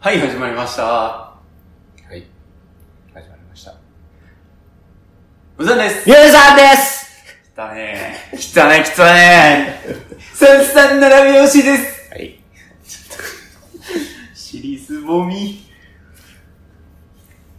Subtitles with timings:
[0.00, 0.84] はい、始まりました。
[0.84, 1.36] は
[2.12, 2.24] い。
[3.12, 3.74] 始まりました。
[5.58, 6.08] うざんです。
[6.08, 7.08] ゆうさんです
[7.52, 9.80] 来たね来たね、来たね
[10.34, 12.10] さんさん並び押しです。
[12.12, 12.38] はい。
[14.34, 15.64] シリーズボミ。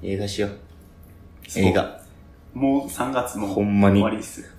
[0.02, 0.58] 映画しよう。
[1.58, 2.00] 映画。
[2.54, 4.50] もう3月もほんまに終わりです。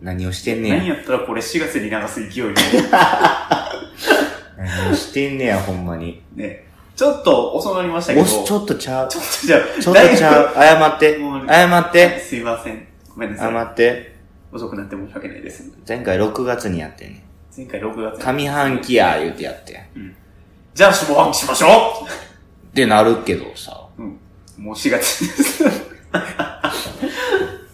[0.00, 0.76] 何をしてんねや。
[0.78, 2.54] 何やったらこれ4月に流す勢い
[4.56, 6.22] 何をしてんねや、ほんまに。
[6.34, 6.48] で。
[6.48, 8.26] ね、ちょっと遅なりましたけど。
[8.26, 9.08] ちょっとちゃう。
[9.08, 10.54] ちょっとじゃあ、ちょっとちゃう。
[10.54, 11.18] 謝って。
[11.48, 12.20] 謝って。
[12.20, 12.86] すいません。
[13.08, 13.52] ごめんなさい。
[13.52, 14.16] 謝って。
[14.52, 15.72] 遅くなって申し訳ないです。
[15.88, 17.24] 前回6月にやってんね
[17.56, 18.22] 前回6月。
[18.22, 19.88] 上半期や、言うてやって。
[20.74, 22.06] じゃあ、下半期しましょ
[22.66, 23.88] ってなるけどさ。
[23.98, 24.18] ううん。
[24.58, 25.64] もう4月です。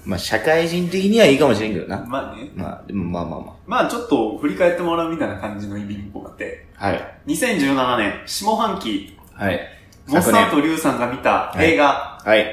[0.09, 2.03] まあ、社会人的にはいいかもしれんけどな。
[2.09, 2.51] まあね。
[2.57, 6.87] まあ、でもまあまあままあちょっと振り返ってもらうみたいな感じの意味っぽくて、あ。
[6.87, 7.15] はい。
[7.27, 9.61] 2017年下半期、はい。
[10.07, 12.47] モッサンとリュウさんが見た映画、はい。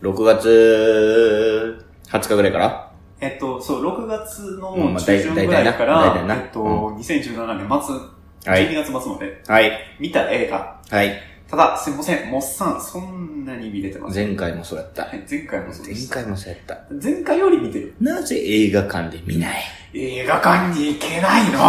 [0.00, 2.92] 6月20日ぐらいから？
[3.20, 9.72] えっと、そう、6月のうんまあ中旬ぐらいか大体な大体ら、なえっと、う2017年末、はい12月末まではい。
[9.98, 10.80] 見た映画。
[10.88, 11.20] はい。
[11.50, 14.28] ただ、すいません、モッサン、そんなに見れてません。
[14.28, 15.04] 前回もそうやった。
[15.06, 16.14] はい前回もそうで前した。
[16.16, 16.78] 回もそうやった。
[17.02, 17.94] 前回より見てる。
[18.00, 19.62] なぜ映画館で見ない？
[19.94, 21.60] 映画館に行けないの？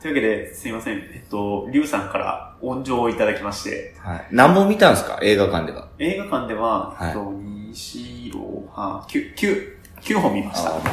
[0.00, 4.26] というわけで、すいません、えっと、リュウさんから恩情をいただきまして、はい。
[4.30, 5.18] 何本見たんですか？
[5.20, 5.88] 映画館では。
[5.98, 10.70] 映画館では、はいえっと、西ロハ、9、9、9本見ました。
[10.70, 10.90] あそうか。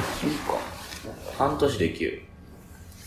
[1.38, 2.22] 半年で9。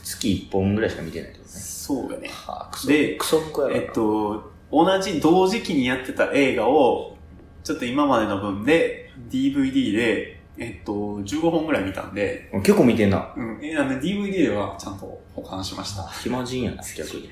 [0.05, 1.46] 月1本ぐらいしか見てないってこと？
[1.46, 1.46] ね。
[1.87, 2.29] そうやね。
[2.29, 2.89] はあ、クソ。
[2.89, 3.41] でクソ
[3.73, 7.17] えっと、同じ同時期にやってた映画を、
[7.63, 13.33] ちょっと今までの分で、DVD で、えっと、15本ぐらい見たんで、結構見てんな。
[13.37, 16.09] うん、えあの DVD ではちゃんと保管しました。
[16.09, 17.31] 暇人やな、逆に。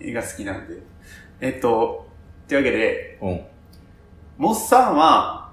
[0.00, 0.74] 映画好きなんで。
[1.40, 2.06] えっと、
[2.46, 3.40] というわけで、うん。
[4.36, 5.52] モッサンは、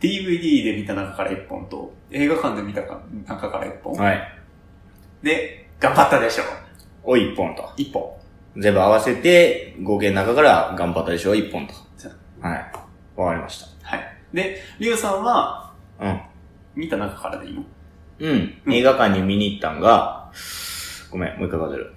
[0.00, 3.92] DVD で見た中から1本と、映画館で見た中から1本。
[3.94, 4.38] はい。
[5.22, 6.63] で、頑張ったでしょ。
[7.04, 7.62] お、1本と。
[7.76, 8.16] 1本。
[8.56, 11.74] 全部合わせて、合計の中から頑張ったでしょ ?1 本と。
[12.40, 12.72] はい。
[13.16, 14.00] わかりましはい。
[14.32, 16.06] で、リュウさんは、た。
[16.06, 16.20] うん。
[16.74, 17.64] 見た中からでいいの？
[18.20, 18.54] うん。
[18.66, 20.30] うん映画館に見に行ったんが、
[21.10, 21.94] ごめん、もう一回数える。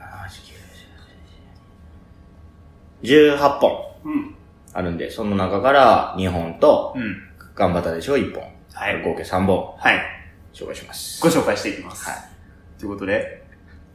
[3.04, 3.72] 18本
[4.06, 4.36] うん。
[4.74, 7.18] あるんで、その中から2本と、うん。
[7.56, 8.44] 頑張ったでしょ ?1 本。
[8.74, 10.00] はい合計3本、はい。
[10.54, 11.22] 紹介します。
[11.22, 12.06] ご紹介していきます。
[12.08, 12.80] はい。
[12.80, 13.44] ということで、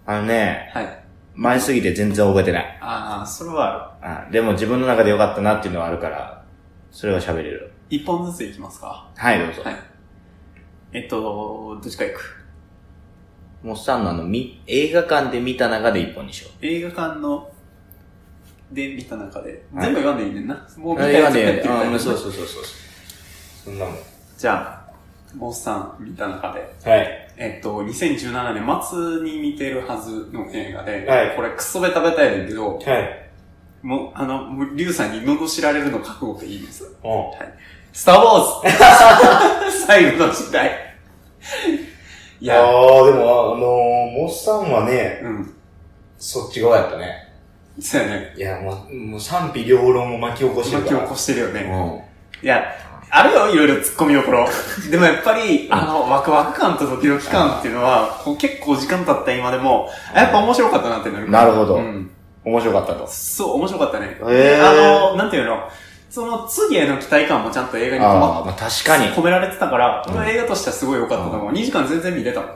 [0.06, 1.01] あのね、はい。
[1.34, 2.78] 前すぎて全然覚えてない。
[2.80, 6.44] ああ、それはああでも自分の中で良かったなっていうのはあるから、
[6.90, 7.50] それは喋れる。
[7.52, 7.72] る。
[7.90, 9.10] 一本ずついきますか？
[9.16, 9.62] はい、どうぞ。
[9.62, 9.76] はい。
[10.92, 12.42] えっと、どっちか行く？
[13.62, 17.50] もっさんのあの、み、映画館で見た中で1本にしよ映画館の、
[18.72, 20.54] で見た中で、はい全部言わんでいいねんな。
[20.76, 20.96] もうう。
[20.96, 22.64] 見たやつで、そうそうそうそう。
[23.64, 23.94] そんなもん。
[24.36, 24.81] じゃあ、
[25.36, 27.28] モッさん見た中で、はい。
[27.36, 28.82] えっと、2017年
[29.22, 33.30] 末に見てるはずの映画で、はいこれクソベタベタやねんけど、はい。
[33.82, 36.84] もう、あの、もうリュウさんに罵られるの覚悟でいいです？
[37.02, 37.38] おはい。
[37.92, 40.70] スターウォーズ 最後の時代。
[42.40, 45.54] いや、ああ、でも、あのー、モッさんはね、うん。
[46.18, 47.28] そっち側やったね。
[47.80, 48.34] そうやね。
[48.36, 50.82] いや、もう、もう賛否両論を巻き起こしてる。
[50.82, 51.60] 巻き起こしてるよね。
[51.62, 52.46] うん。
[52.46, 52.64] いや、
[53.14, 54.48] あるよ、いろいろ突っ込みどころ。
[54.90, 62.10] でもやっぱり、あの、ワクワク感とドキドキ感っていうのは、こう結構時間経った今でも、あやっぱ面白かったなってなるなるほどうん。
[62.42, 63.06] 面白かったと。
[63.06, 64.16] そう、面白かったね。
[64.18, 65.68] へーであの、なんていうの、
[66.08, 69.06] その次への期待感もちゃんと映画に込ままあ確かに。
[69.12, 71.52] 込められてたから、うんこの映画としてはすごい良かったと思う。
[71.52, 72.50] 2時間全然見れたもん。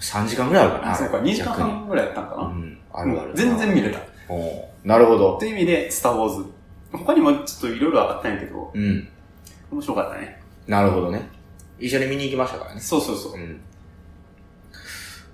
[0.00, 0.94] 3時間ぐらいあるかな。
[0.94, 2.42] そうか、2時間半ぐらいやったんかな。
[2.42, 2.78] うん。
[2.92, 3.30] あるある。
[3.34, 4.00] 全然見れた。
[4.28, 5.46] おーなるほどと。
[5.46, 6.44] いう意味で、スターウォーズ。
[6.92, 9.08] 他にもちょっといろいろあったんやけど、うん。
[9.70, 10.40] 面白かったね。
[10.66, 11.28] なるほどね。
[11.78, 12.80] 一緒に見に行きましたからね。
[12.80, 13.32] そうそうそう。
[13.34, 13.60] うん。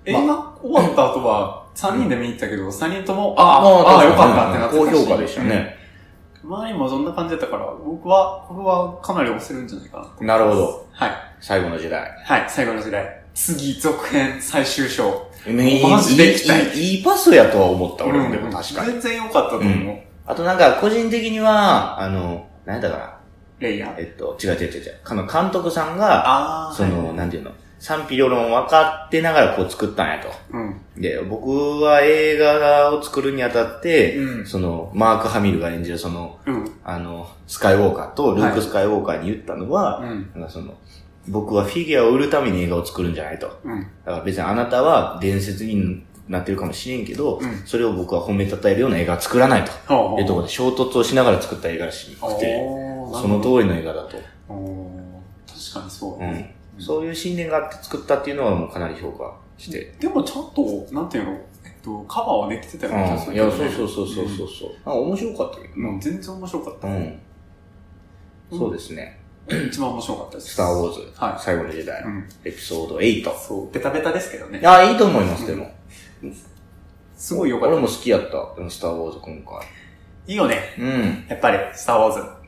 [0.05, 0.19] 映画
[0.61, 5.75] 終わった後は、3人で見に行ったけど、3人とも、ああ、ああ、よかったってなってたし高評価でしたね。
[5.75, 5.81] うん
[6.43, 10.23] 周りもそんな感じだったから、僕は、これはかなり押せるんじゃないかなと。
[10.23, 10.87] なるほど。
[10.91, 11.11] はい。
[11.39, 12.01] 最後の時代。
[12.25, 13.23] はい、最後の時代。
[13.33, 15.27] 次、続編、最終章。
[15.45, 18.91] マジでいい行きたいいいいいパスやとは思った、俺もでうんも確かに。
[18.93, 19.97] 全然良かったと思う。
[20.25, 23.20] あとなんか、個人的には、あの、何やったかな。
[23.61, 23.95] レイヤー。
[23.99, 24.95] えっと、違う違う違う違う。
[25.05, 30.29] あの、監督さんが、その、なんていうの、賛否両論分かってながらこう作ったんやと。
[30.51, 31.01] うん。
[31.01, 31.49] で、僕
[31.81, 36.71] は映画を作るにあたって、うんその、マーク・ハミルが演じるその、うん。
[36.83, 40.29] あの、スカイウォーカーとルーク・はいスカイウォーカーに言ったのは、うん。
[40.35, 40.75] なんかその、
[41.27, 43.59] 僕はフィギュアを売るために映画を作るんじゃないと。
[43.63, 43.81] うん。
[44.05, 49.71] だから別にあなたは伝説になってるかもしれんけど、うんそれを僕は褒めたたえるような映画は作らないと。
[49.87, 52.59] ほうほういうところで衝突をしながら作った映画らしくて、
[53.13, 54.17] その通りの映画だと。
[54.47, 56.55] 確かにそうだうんね。
[56.79, 59.93] そういう信念があって作ったっていうのはもうかなり評価して。
[59.99, 61.31] でもちゃんと、なんていうの、
[61.63, 63.35] えっと、カバーはできてたような気がすうん。
[63.35, 64.69] いや、そうそうそうそうそうそう。
[64.73, 65.95] なんか面白かったけどうん。
[65.95, 66.01] な。
[66.01, 66.87] 全然面白かった。
[66.87, 67.19] うん。
[68.51, 69.19] そうですね。
[69.47, 70.53] 一番面白かったです。
[70.53, 72.29] スター・ウォーズ、はい最後の時代、うん。
[72.45, 73.37] エピソード8。
[73.37, 74.61] そう、ベタベタですけどねい。
[74.61, 75.71] や、いいと思います、でも。
[77.17, 77.73] すごい良かった。
[77.73, 78.69] 俺も好きやった。
[78.69, 79.67] スター・ウォーズ今回。
[80.27, 80.57] いいよね。
[80.77, 81.25] うん。
[81.27, 82.40] やっぱり、スター・ウォーズ。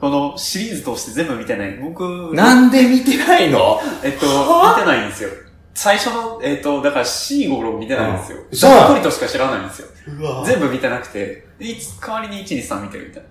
[0.00, 1.74] このシリーズ通して全部見てない。
[1.78, 3.80] 僕、なんで見てないの？
[4.04, 5.30] えっと、見てないんですよ。
[5.74, 8.38] 最初の、えっと、だから C ゴロ見てないんですよ。
[8.38, 9.88] うんざっくりとしか知らないんですよ。
[10.44, 13.28] 全部見てなくて、でいつ、代わりに1、2、3見てるみたいな。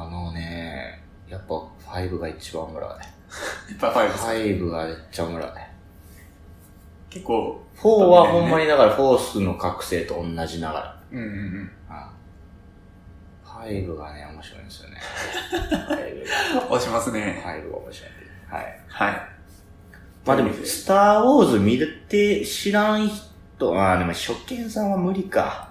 [0.00, 2.90] あのね、やっぱ5が一番おもろい。
[2.90, 4.24] やっぱ5です。
[4.26, 5.48] 5がめっちゃおもろい。
[7.10, 11.02] 結構、4はほんまにだからフォースの覚醒と同じながら。
[11.12, 11.70] うんうんうん。
[13.68, 14.96] うん5がね、面白いんですよね。
[16.68, 17.42] 5 押しますね。
[17.44, 18.10] が、5が面白い。
[18.50, 18.80] はい。
[18.88, 19.22] はい。
[20.24, 25.68] まあでも、スター・ウォーズ見るって知らん人、ああ、でも初見さんは無理か。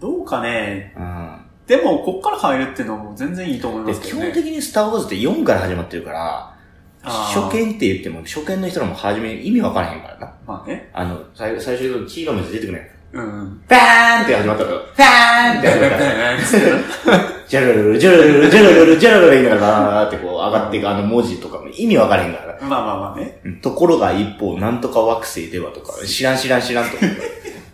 [0.00, 0.94] どうかね。
[0.96, 1.40] うん。
[1.66, 4.24] でも、こっから入るっていうのも全然いいと思いまです基けどね。
[4.26, 6.54] 本的にスター・ウォーズって4から始まってるから、
[7.02, 10.32] 初見って言っても、初見の人らも初め意味わからへんからな。
[10.46, 10.90] まあね。
[10.92, 12.86] あの、最最初に黄色の水出てくるやん。
[13.14, 13.62] うん。
[13.68, 22.58] バーンって始まったら、バーンって始まったら、つってなジャルルル、ジャルルル、ジャルルル、ジャルルル言いながら、バーってこう上がっていくあの文字とかも意味わからへんから。
[22.60, 23.40] まあまあまあね。
[23.62, 27.06] ところが一方、なんとか惑星ではとか、知らん知らん知らんとか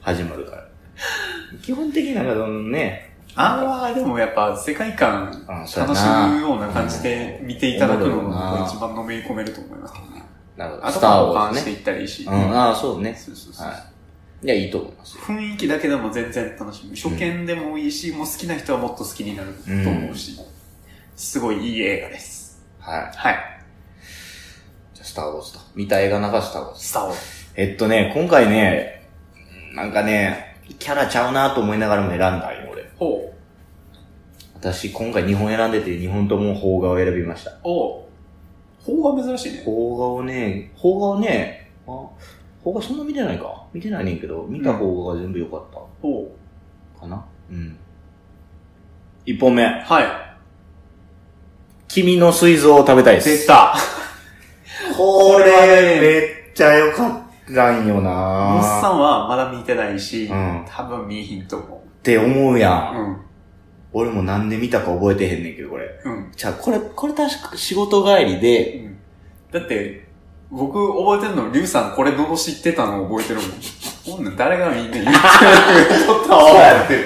[0.02, 0.66] 始まるから。
[1.62, 10.24] 基本的になんかそのね、あれは、でもやっぱ世界観楽しむような感じで見ていただくのが一番のめり込めると思いますけどね。
[10.56, 10.86] なるほど。
[10.86, 11.34] あとは保。
[11.34, 12.24] 管していったらいいし。
[12.24, 13.14] うん、ああ、そうね。
[13.14, 13.66] そうそうそう。
[13.66, 13.89] はい。
[14.42, 15.24] いや、いいと思いますよ。
[15.24, 16.96] 雰囲気だけでも全然楽しむ。
[16.96, 20.38] 初見でもいいし、もう好きな人はもっと好きになると思うし、
[21.14, 22.62] すごいいい映画です。
[22.78, 23.00] はい。
[23.14, 23.60] はい。
[24.94, 25.60] じゃあ、スターウォーズと。
[25.74, 26.84] 見た映画流スターウォーズ。
[26.86, 27.18] スターウォーズ。
[27.56, 29.08] えっとね、今回ね、
[29.74, 32.90] なんかね、キャラちゃうなと思いながらも選んだんよ、俺。
[32.96, 33.30] ほ
[34.54, 37.50] 私、今回2本選んでて、2本とも邦画を選びました。
[37.50, 37.60] う。
[37.64, 38.04] おう。
[38.84, 39.62] 邦画珍しいね。
[39.64, 42.08] 邦画をね、邦画をね、あ、
[42.62, 45.60] 邦画そんな見てないか見てないねんけど、見た邦画が全部良かっ
[46.02, 46.30] ほ
[46.94, 47.24] たかな？
[47.50, 47.78] うん。
[49.26, 49.64] 1本目。
[49.64, 49.66] う。
[49.66, 50.04] はい。
[51.88, 53.28] 君の膵臓を食べたいです。
[53.40, 53.74] 出た。
[54.96, 62.96] これはねれ、めっちゃ良かったんよモなスさんはまだ見てないし、うん多分見えひんと思って思うやん。
[62.96, 63.00] う。
[63.00, 63.16] うん。
[63.92, 65.86] 俺もなんで見たか覚えてへんねんけど、これ。
[66.04, 66.30] うん。
[66.36, 68.96] じゃあ、これ、これ確か仕事帰りで、うん
[69.50, 70.06] だって、
[70.50, 73.50] 僕覚えてるの、リュウさんこれ罵ってたの覚えてるもん。
[74.16, 77.04] こんなん誰がみんな言ってるとったわって。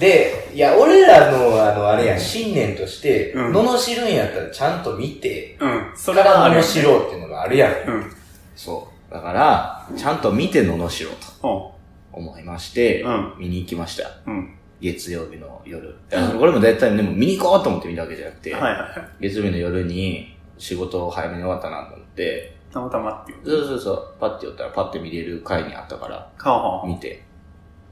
[0.00, 5.92] で、いや、俺らの、あの、あれや、信念として、うん罵るんやったらちゃんと見て、うん。
[5.94, 6.48] そそれから。
[6.48, 7.72] 罵ろうっていうのがあるやん。
[7.86, 8.12] うん。
[8.56, 9.14] そう。
[9.14, 11.74] だから、ちゃんと見て罵ろうとほ
[12.12, 14.08] 思いまして、うん見に行きました。
[14.08, 14.12] う。
[14.26, 14.54] うん。
[14.80, 15.94] 月曜日の夜。
[16.12, 18.92] あこれも絶対でも見に行こうと思って見たわけじゃなくて、はいはいはい。
[19.20, 23.44] 月曜日の夜に仕事を早めに終わったなと思って、たまたまっていう。
[23.44, 27.24] そうそうそう、パッて寄ったらパッて見れる回にあったから、は見て。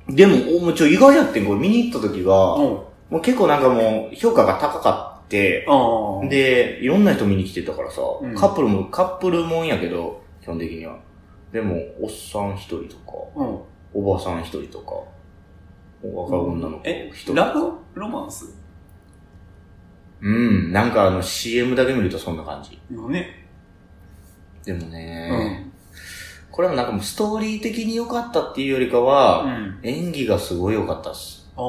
[0.09, 2.55] でも、おもうちょ、意外やってん、これ見に行った時あはあ。
[2.55, 2.65] は、うん。
[2.71, 6.29] もう結構なんかもう評価が高かって、ああ。
[6.29, 10.97] で、いろんな人見に来てたからさ、うんカップルも、カップルもんやけど、基本的には。
[11.53, 13.59] でも、おっさん一人とか、うん。
[13.95, 14.93] おばさん一人とか、
[16.03, 17.61] 若い女の子え一人、とラか。
[17.95, 18.01] ブ？
[18.01, 18.55] ロマンス？
[20.21, 22.79] うん、なんかあの CM だけ見るとそんな感じ。
[22.95, 23.38] よね。
[24.69, 25.73] でもうね、ん。
[26.51, 29.79] これもなんかもうストーリー的に良かったっていうよりかは、うん。
[29.83, 31.51] 演技がすごい良かったっす。
[31.57, 31.63] ああ。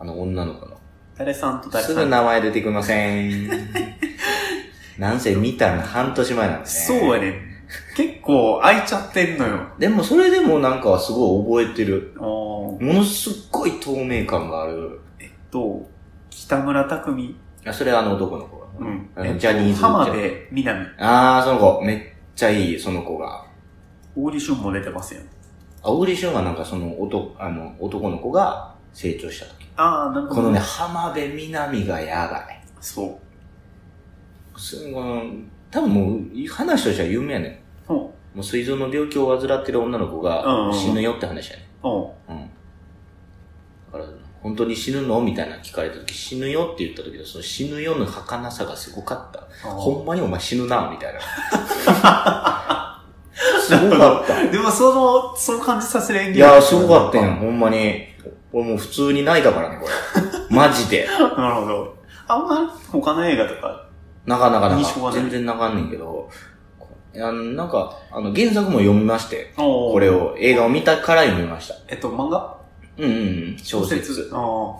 [0.00, 0.78] あの女の子の。
[1.16, 1.96] 誰さんと誰さん？
[1.96, 3.50] すぐ名前出てきません。
[4.98, 6.66] なんせ見たの半年前なんでね。
[6.66, 7.40] そうやね。
[7.96, 9.66] 結構空いちゃってんのよ。
[9.80, 12.14] でもそれでもなんかすごい覚えてる。
[12.18, 12.24] ああ。
[12.24, 15.00] ものすっごい透明感がある。
[15.50, 15.88] と、
[16.30, 17.36] 北村匠海。
[17.68, 18.66] あそれあの男の子。
[18.78, 19.10] うん。
[19.14, 19.80] あのジャニーズ。
[19.80, 20.86] 浜辺美波。
[20.98, 21.82] あー、その子。
[21.84, 22.00] めっ
[22.34, 23.44] ちゃいい、その子が。
[24.16, 25.20] オーディションも出てますよ。
[25.82, 29.66] あ、オーディションはなんかその男、あの、男の子が成長した時。
[29.76, 30.34] ああ、なるほど。
[30.34, 30.58] このね、。
[30.58, 32.62] 浜辺美波がやばい。
[32.80, 33.20] そ
[34.56, 34.60] う。
[34.60, 37.92] すごい、多分もう、話としては有名やねん。
[37.92, 37.96] うん。
[37.96, 41.90] もう膵臓の病気を患ってる女の子うんうんがうん死ぬよって話やねうん。
[41.90, 41.94] ん。
[41.94, 42.50] うん。
[43.92, 44.04] だから、
[44.48, 45.20] 本当に死ぬの？
[45.20, 49.42] みたいなの聞かれた時、死ぬよって言った時のその死ぬよの儚さがすごかった。
[49.68, 51.20] ほんまにお前死ぬな、みたいな。
[53.60, 54.46] すごかった。
[54.46, 58.06] でもその、そう感じさせる演技いやー、すごかったんほんまに。
[58.50, 59.92] 俺もう普通に泣いたからね、これ。
[60.56, 61.06] マジで。
[61.06, 61.94] なるほど。
[62.26, 63.84] あんま他の映画とか、
[64.24, 66.30] なかなかなか全然泣かんねんけど、
[67.14, 70.08] いやなんか、あの、原作も読みまして、ここれ。
[70.08, 71.74] を、映画を見たから読みました。
[71.88, 72.57] えっと、漫画？
[72.98, 73.20] うんうんう
[73.54, 74.30] ん、小説。
[74.32, 74.76] あ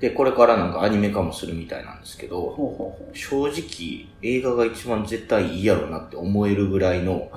[0.00, 7.30] で、これからなんかアニメ化もするみたいなんですけど、うほうほ正直、映画が一番絶対いいやろなって思えるぐらいの。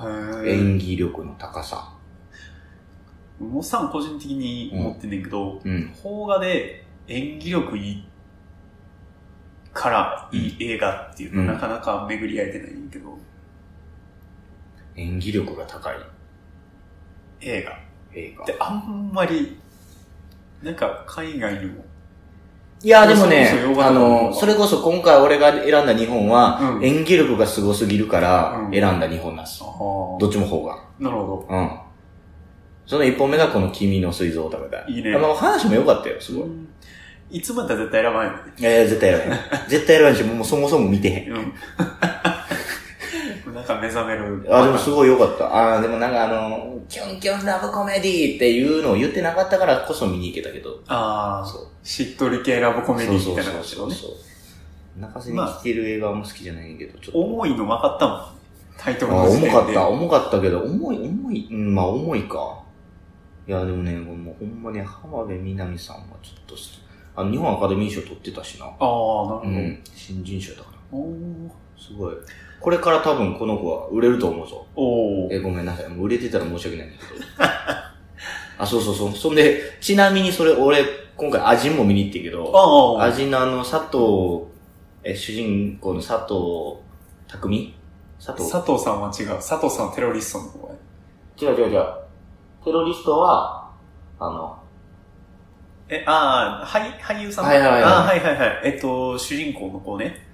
[0.44, 1.94] 演技力の高さ。
[3.38, 5.94] もうさん個人的に思ってんねんけど、うん。
[6.02, 8.08] 邦画で演技力いい
[9.72, 13.16] からいい映画っていうのうんなかなか巡り合えてないんやけど、
[14.96, 15.96] 演技力が高い
[17.40, 17.74] 映画っ
[18.12, 18.44] 映画。
[18.44, 19.60] てあんまり、
[20.62, 21.84] なんか海外にも、
[22.82, 29.62] いや、でもねあの、それこそ今回俺が選んだ日本は、うん演技力がすごすぎるからうん選んだ日本なんです。
[29.62, 29.66] あ
[30.20, 30.78] どっちも方が。
[30.98, 31.70] なるほうん。
[32.86, 34.92] その一本目がこの君の水蔵を食べたい。
[34.92, 36.40] いいねあの話も良かったよ、すど。
[36.40, 36.50] ごい。
[37.30, 38.32] いつもやったら絶対選ばない。
[38.58, 39.68] いやいや、絶対選ばへん。
[39.68, 41.32] 絶対選ばへんし、もうそもそも見てへん。
[41.32, 41.52] うん。
[43.58, 44.46] なんか目覚める。
[44.48, 45.76] あ、でもすごい良かった。
[45.76, 50.80] あでもなんかあの、キュンキュンラブコメディっていうのを言ってなかったからこそ見に行けたけど。
[50.86, 51.68] ああ、そう。
[51.82, 53.94] しっとり系ラブコメディみたいなそう感じのね。
[53.94, 54.16] そうそ
[54.96, 55.00] う。
[55.00, 57.18] 泣かせに来てる映画も好きじゃないけど、ちょっと。
[57.18, 58.26] 重いの分かったもん。
[58.78, 59.50] タイトルあの時点で。
[59.50, 62.62] 重かった、重かったけど、重い、重い、うん、まあ重いか。
[63.48, 66.80] いや、でもね、もうほんまに浜辺美波さんはちょっと好き。
[67.16, 68.66] あの、日本アカデミー賞取ってたしな。
[68.66, 69.42] ああ、なるほど。
[69.42, 69.82] うん。
[69.92, 70.78] 新人賞だから。
[70.96, 72.14] おーすごい。
[72.60, 74.66] これから多分この子は売れると思うぞ。
[74.74, 75.88] おーえ、ごめんなさい。
[75.88, 77.24] もう売れてたら申し訳ないんだけど。
[78.58, 79.12] あ、そうそうそう。
[79.12, 80.84] そんで、ちなみにそれ、俺、
[81.16, 83.06] 今回、アジンも見に行ってんけど、ああ。
[83.06, 84.46] アジンのあの、佐藤、
[85.04, 86.78] え、主人公の佐藤
[87.28, 87.74] 匠
[88.18, 89.28] 佐藤佐藤さんは違う。
[89.36, 91.50] 佐藤さんはテロリストの方や。
[91.50, 91.84] 違う違う違う。
[92.64, 93.70] テロリストは、
[94.18, 94.58] あの、
[95.88, 98.60] え、ああ、俳俳優さんはいはいはいああ、はいはいはい。
[98.64, 100.27] えっと、主人公の子ね。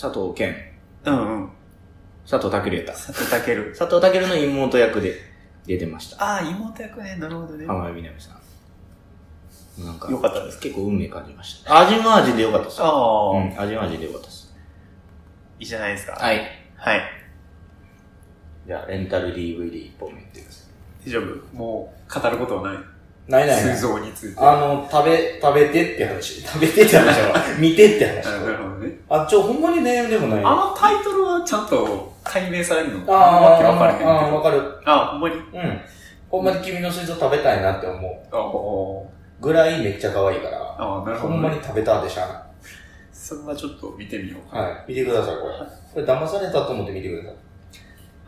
[0.00, 0.56] 佐藤健、
[1.04, 1.50] うんうん。
[2.26, 2.92] 佐藤健やった。
[2.92, 3.74] 佐藤健。
[3.76, 5.14] 佐藤健の妹役で
[5.66, 6.24] 出てました。
[6.24, 7.16] ああ、妹役ね。
[7.16, 7.66] なるほどね。
[7.66, 9.84] 浜辺美波さん。
[9.84, 11.80] なんか、よかったです結構運命感じました。
[11.80, 12.82] 味は味でよかったです。
[12.82, 14.54] ああ、うん、味は味でよかったです。
[15.58, 16.12] いいじゃないですか。
[16.14, 16.46] はい。
[16.76, 17.02] はい。
[18.66, 20.64] じゃあ、レンタル DVD1 本目いってくださ
[21.06, 21.54] 大丈夫。
[21.54, 22.82] もう、語ることはない。
[23.38, 23.46] い。
[23.46, 24.40] ない水蔵について。
[24.40, 26.40] あの、食べ、食べてって話。
[26.48, 28.26] 食べてって話は、 見てって話。
[28.26, 28.92] あなるほどね。
[29.08, 30.44] あ、ちょ、ほんまに悩んでもない。
[30.44, 33.04] あのタイトルはちゃんと解明されるの？
[33.08, 34.10] あわけわからへんけど。
[34.10, 34.62] あー、わかる。
[34.84, 35.36] あ、ほんまに？
[35.36, 35.80] うん。
[36.30, 39.42] ほんまに君の水蔵食べたいなって思う。
[39.42, 40.76] ぐらいめっちゃ可愛いから。
[40.78, 42.42] あ、なるほど、ほんまに食べたでしゃ。
[43.12, 44.58] それはちょっと見てみようか。
[44.58, 44.84] はい。
[44.88, 46.04] 見てください、これ。
[46.04, 47.34] これ騙されたと思って見てください。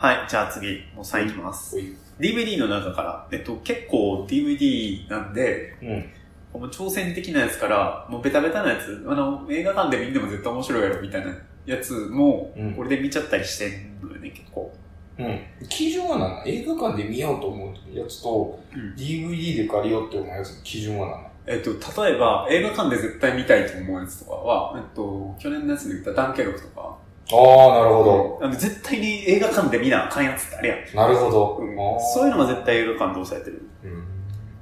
[0.03, 1.77] はい、じゃあ次、もう3いきます。
[2.19, 6.61] DVD の中から、えっと、結構 DVD なんで、うん。
[6.61, 11.33] もう挑戦的なやつから、もうベタベタなやつ、あの、映画館で見んでも絶対面白いやろみたいな
[11.67, 14.75] やつもうん、これで見ちゃったりしてんのよね、結構。
[15.21, 15.41] うん。
[15.69, 16.31] 基準は何？
[16.31, 21.17] なの映画館で見ようと思うやつと、うん DVD で借りようって思うやつの基準は何？
[21.17, 26.99] なのえっと、例えば、映画館で絶対見たいと思うやつとかは、えっと、去年のやつで言ったダンケルクとか、
[27.33, 30.79] ああ、なるほあの絶対に映画館で見なあかんやつってあるやん。
[30.93, 31.01] ど。
[31.01, 32.01] なるほど。
[32.15, 33.63] そういうのは絶対映画館で抑えてる。
[33.85, 34.05] うん。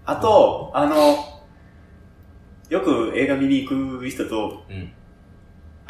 [0.05, 0.95] あと、あの、
[2.69, 3.69] よく映画見に行
[4.01, 4.93] く人と、うん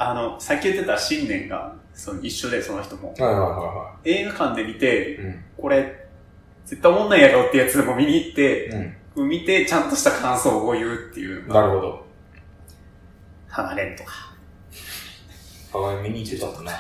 [0.03, 3.13] あの、さっき言ってた信念がその一緒で、その人も。
[3.19, 5.27] はいはいは映画館で見て、いはい。
[5.27, 5.45] うん。
[5.59, 6.09] これ、
[6.65, 11.45] 絶対思んないやろってやつでも見に行って、う見て、ちゃんとした感想を言うっていう。
[11.45, 11.49] ん。
[11.49, 12.07] なるほど。
[13.49, 14.30] 離れんとか。
[15.73, 16.73] 鏡見に行ってたんだな。
[16.73, 16.75] っ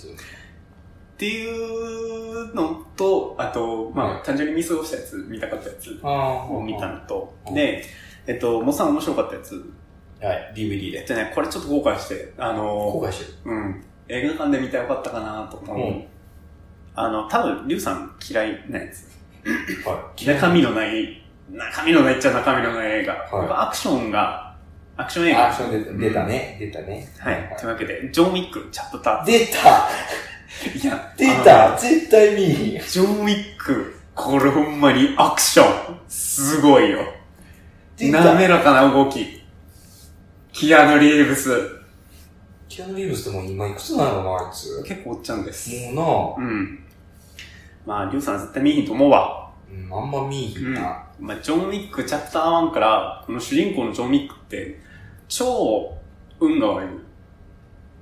[0.00, 7.84] てっていうのと、あと、まあ、はい単純に見過ごしたやつ、見たかったやつを見たのとう、んで、
[8.26, 9.54] えっと、モさん面白かったやつ、
[10.20, 11.00] はい、DVD で。
[11.00, 13.52] えっとね、これちょっと後悔して、あの、後悔してる。
[13.52, 15.76] うん、映画館で見たらよかったかなと思う。
[15.76, 16.04] うん
[17.00, 19.06] あの、多分、リュウさん嫌いなやつ。
[19.86, 20.26] はい。
[20.26, 23.14] 中身のない、中身のないっちゃ中身のない映画。
[23.14, 24.47] い僕アクションが、
[24.98, 25.46] アクション映画。
[25.46, 26.56] アクション出た出たね。
[26.58, 27.08] 出たね。
[27.18, 27.56] はい。
[27.56, 29.24] というわけで、ジョン・ウィック、チャプター。
[29.24, 29.88] 出た
[30.74, 32.80] いや、出た絶対見いひん。
[32.80, 36.98] ジョン・ウィック、これほんまにアクション、すごいよ。
[38.00, 39.40] 滑らかな動き。
[40.52, 41.52] キアヌ・リーブス、
[42.68, 44.82] キアヌ・リーブスってもう今いくつなのな、あいつ？
[44.82, 45.70] 結構おっちゃんです。
[45.94, 46.84] もうん。
[47.86, 49.52] まあ、リュウさん絶対見えひんと思うわ。
[49.70, 51.04] うな、うん、あんま見いひんな。
[51.20, 54.87] まあ、ジョン・ウィックチャプター1から、この主人公のジョン・ウィックって、
[55.28, 55.94] 超
[56.40, 56.88] 運が悪い。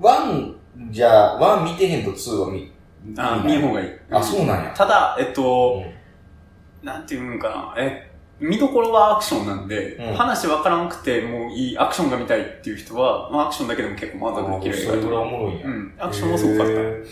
[0.01, 0.57] one、
[0.91, 2.73] じゃあ、 one 見てへんと two は見、
[3.19, 3.91] あ、見ん方がいい。
[4.11, 4.73] あ、そうなんや。
[4.75, 5.83] ただ、えっうと、
[6.83, 15.25] んなんていうんかな、え、見どころはアクションなんで、うん話わからなくてもういいアクションが見たいっていう人は、まあアクションだけでも結構満足できる映それぐらいお。
[15.25, 15.67] もろいんや。
[15.67, 16.81] うん、アクションもすごかった。
[16.81, 17.05] へ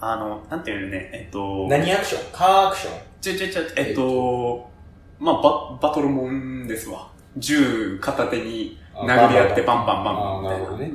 [0.00, 2.32] あの、なんていうのね、えっとー、何アクション？
[2.32, 2.92] カーアクション？
[3.20, 4.70] ちょちょちょ、えっと、
[5.18, 7.10] まあバ、バトルもんですわ。
[7.36, 10.92] 銃片手に殴り合ってバンバンバンバンみたいあーなるほどね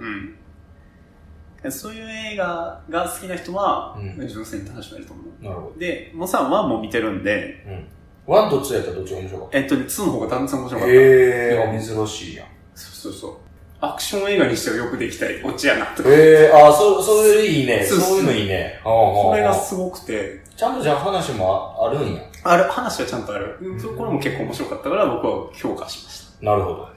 [1.63, 1.71] うん。
[1.71, 5.43] そういう映画が好きな人は、うん純粋に楽しめると思う。
[5.43, 7.71] なるほで、モさんはもう見てるんで、ど。
[7.71, 7.87] うん。
[8.25, 10.99] one と two やったらどっちが面白かっえっとね、2の方が断然面白たかった。
[10.99, 12.47] へー、珍しいやん。
[12.73, 13.37] そうそうそう。
[13.83, 16.09] アクション映画にしてはよくできたいオチやなとか。
[16.11, 17.83] えー、あー、そ、そういういいね。
[17.83, 18.79] そうそういうのいいね。
[18.83, 22.21] ここれがすごくて、ちゃんとじゃあ話もああるんや？
[22.43, 23.57] ある、話はちゃんとある。
[23.61, 26.30] うんこれも結構面白かったから僕は評価しました。
[26.41, 26.89] なるほど。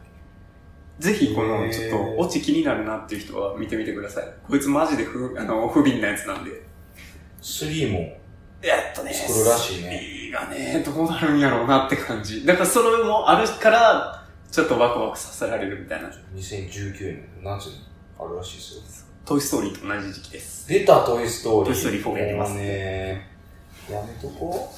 [0.98, 4.24] ぜひこのちょっとオチ気になるなっていう人は見てみてください。
[4.46, 6.50] こいつマジで不、あの、不憫なやつなんで。
[7.42, 8.16] 3も
[8.62, 10.02] えっとね、作るらしいね。
[10.02, 12.46] 映画ね、どうなるんやろうなって感じ。
[12.46, 16.08] だからそれもあるから、ちょっとワクワクさせられるみたいな。
[16.34, 17.84] 2019年の夏に
[18.18, 19.06] あるらしいですよ。
[19.26, 20.68] トイストーリーと同じ時期です。
[20.68, 21.72] 出たトイストーリー。
[21.72, 23.33] トイストーリー4やりますね。
[23.90, 24.72] やめとこ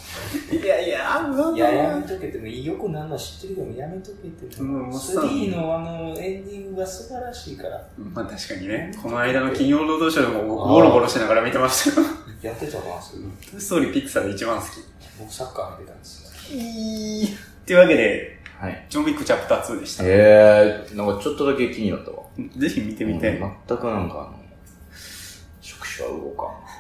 [0.51, 1.57] いやいや、うう。
[1.57, 7.89] いや、やめとけても、よくなんの知ってるけど、やめとけてうんもうさ3のあの、エンディングが素晴らしいから。
[7.97, 12.07] まあ確かにね、この間の金曜労働省でも僕ボロボロしながら見てましたよ。
[12.43, 13.23] やってたな、それ。
[13.51, 14.71] トイストーリーピクサーで一番好き。
[15.19, 16.61] 僕サッカー見てたんですよ。
[16.61, 17.25] いい。
[17.27, 17.29] っ
[17.65, 18.87] ていうわけで、はい。
[18.89, 20.05] ジョン・ウィックチャプター2でした。
[20.07, 22.23] えー、なんかちょっとだけ気になったわ。
[22.57, 23.29] ぜひ見てみて。
[23.39, 24.35] うん全くなんかあの、
[25.61, 26.76] 触手は動かん。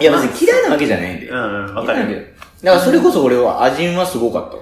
[0.00, 1.28] いや、別に嫌いなわけじゃないんで。
[1.28, 2.20] うん、わか嫌いなんる。
[2.20, 4.56] でだからそれこそ俺はアジンはすごかった。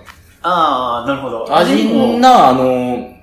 [0.48, 1.56] ああ、なるほど。
[1.56, 3.14] アジンの、な、あの、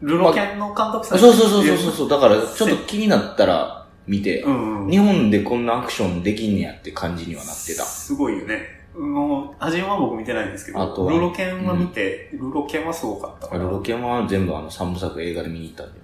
[0.00, 1.18] ルロケンの監督さん。
[1.18, 4.90] そうそうそうそうそう、だからちょっと気になったら見て、うん、うん。
[4.90, 7.82] 日本でこんなアクションできんねやって感じにはなってた。
[7.84, 8.62] すごいよね。
[8.96, 13.56] もう、アジンは僕見てないんですけど、あとはルロケンは見て、ルロケンはすごかった。
[13.56, 16.00] ルロケンは全部あの三部作映画で見に行ったんで、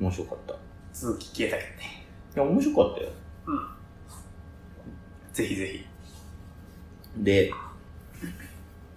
[0.00, 0.54] 面白かった。
[0.54, 0.56] い
[0.92, 1.94] 続き消えたけどね。
[2.36, 3.08] や、面白かったよ。
[5.34, 5.84] ぜひぜひ。
[7.18, 7.52] で、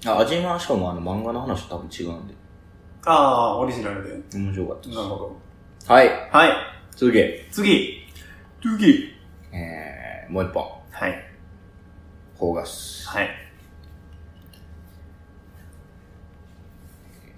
[0.06, 2.34] あ、アジンはしかもあの漫画の話と多分違うんで、
[3.06, 4.38] ああ、オリジナルで。
[4.38, 4.97] 面白かったです。
[4.97, 5.41] なるほ
[5.88, 6.38] はい、ど。
[6.38, 6.52] はい。
[6.95, 7.47] 続け。
[7.52, 8.06] 次。
[8.62, 9.13] 次。
[9.52, 10.63] えー、もう一本。
[10.91, 11.26] はい。
[12.38, 13.08] フォーガス。
[13.08, 13.30] はい。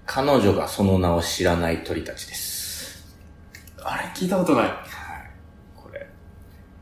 [0.04, 3.16] 彼女がその名を知らない鳥たちです。
[3.82, 4.64] あれ、聞いたことない。
[4.64, 4.76] はい。
[5.76, 6.06] これ、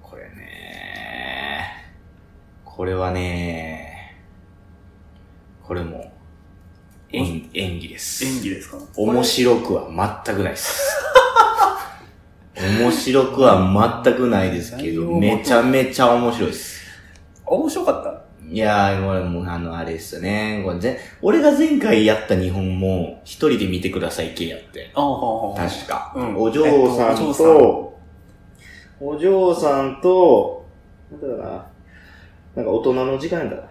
[0.03, 1.85] これね
[2.79, 4.15] これはね
[5.65, 6.13] これも、
[7.11, 8.25] 演演技です。
[8.25, 8.79] 演技ですか？
[8.97, 10.89] 面白くは全くないです。
[12.57, 16.81] 面白くは全くないですけど、めちゃめちゃ面白いです。
[17.45, 18.23] 面白かった？
[18.49, 20.63] いやー、これもうあの、あれですよね。
[20.65, 24.93] これぜ俺が前回やった日本も、一人で見てください系やって。
[24.95, 26.13] 確か。
[26.15, 26.63] うんお嬢
[26.97, 27.99] さんえっと
[29.01, 30.65] お嬢さんと、
[31.11, 31.67] なんだかな。
[32.55, 33.69] なんか大人の時間やったか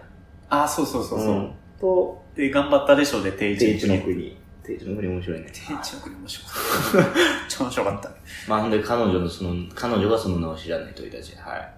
[0.50, 1.34] ああ、そうそうそうそう。
[1.34, 4.36] んと、で、頑張ったでしょうで、定定一一の国。
[4.62, 5.46] 定一の国面白いね。
[5.52, 6.96] 定一の国面白かった。
[6.98, 7.06] めっ
[7.48, 8.10] ちゃ面白かった。
[8.48, 11.34] まあ、ほんで彼女のその、彼女がその名を知らない鳥たち。
[11.36, 11.74] はい。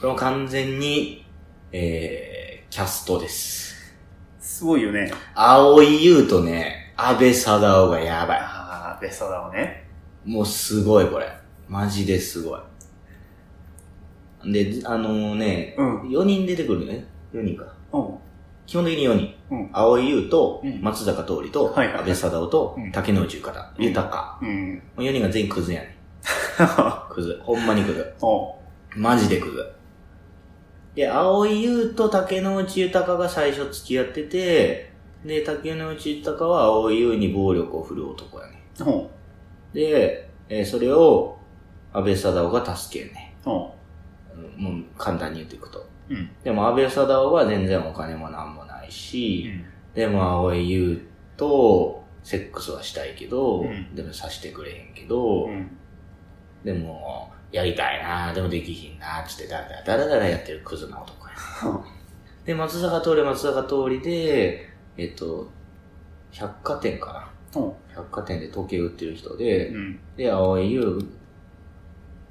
[0.00, 1.26] これも完全に、
[1.72, 3.74] えー、キャストです。
[4.40, 5.12] すごいよね。
[5.34, 8.38] 青井優とね、安倍貞夫がやばい。
[8.38, 9.88] ああ、ベストだわね。
[10.24, 11.26] もうすごいこれ。
[11.68, 12.60] マジですごい。
[14.46, 16.00] で、あのね、うん。
[16.08, 17.06] 4人出てくるね。
[17.32, 17.64] 4人か。
[17.92, 18.14] うん。
[18.66, 19.34] 基本的に4人。
[19.50, 19.70] うん。
[19.72, 24.38] 青井優とうん、松坂桃李と、はいはい安倍貞夫とうん、竹野内豊田、うん豊。
[24.42, 24.82] うん。
[24.96, 25.90] 4人が全員クズやねん。
[27.10, 27.38] クズ。
[27.42, 28.14] ほんまにクズ。
[28.22, 28.56] お
[28.96, 29.72] マジでクズ。
[30.94, 34.92] で、青井優と竹野内豊が最初付き合ってて、
[35.24, 39.10] で、竹野内豊は青井優に暴力を振る男やねお
[39.72, 41.38] で、えーそれを
[41.92, 43.50] 安倍貞夫が助けんねん
[44.56, 45.86] もう簡単に言っていくと。
[46.08, 46.30] うん。
[46.42, 49.50] でも安倍貞夫は全然お金もなんもないし、
[49.94, 55.70] でも青井優とセックスはしたいけど、うんでもさしてくれへんけど、うん。
[56.64, 61.34] でも、やりたいなでもできひんなつってだらだらだらだらやってるクズな男や。
[62.44, 65.48] で、松坂通り松坂通りで、えっと、
[66.32, 67.60] 百貨店かな。
[67.60, 70.00] お百貨店で時計売ってる人で、うん。
[70.16, 70.98] で、青井優